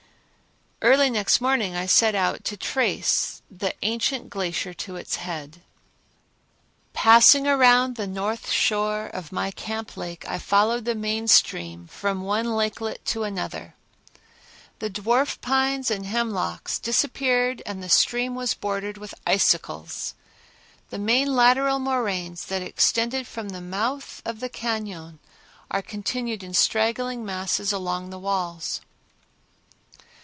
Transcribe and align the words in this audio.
Early 0.83 1.11
next 1.11 1.41
morning 1.41 1.75
I 1.75 1.85
set 1.85 2.15
out 2.15 2.43
to 2.45 2.57
trace 2.57 3.43
the 3.51 3.75
ancient 3.83 4.31
glacier 4.31 4.73
to 4.73 4.95
its 4.95 5.17
head. 5.17 5.61
Passing 6.91 7.45
around 7.47 7.95
the 7.97 8.07
north 8.07 8.49
shore 8.49 9.05
of 9.05 9.31
my 9.31 9.51
camp 9.51 9.95
lake 9.95 10.27
I 10.27 10.39
followed 10.39 10.85
the 10.85 10.95
main 10.95 11.27
stream 11.27 11.85
from 11.85 12.23
one 12.23 12.47
lakelet 12.55 13.05
to 13.05 13.21
another. 13.23 13.75
The 14.79 14.89
dwarf 14.89 15.39
pines 15.39 15.91
and 15.91 16.07
hemlocks 16.07 16.79
disappeared 16.79 17.61
and 17.67 17.83
the 17.83 17.87
stream 17.87 18.33
was 18.33 18.55
bordered 18.55 18.97
with 18.97 19.13
icicles. 19.27 20.15
The 20.89 20.97
main 20.97 21.35
lateral 21.35 21.77
moraines 21.77 22.45
that 22.45 22.63
extend 22.63 23.27
from 23.27 23.49
the 23.49 23.61
mouth 23.61 24.19
of 24.25 24.39
the 24.39 24.49
cañon 24.49 25.19
are 25.69 25.83
continued 25.83 26.41
in 26.41 26.55
straggling 26.55 27.23
masses 27.23 27.71
along 27.71 28.09
the 28.09 28.17
walls. 28.19 28.81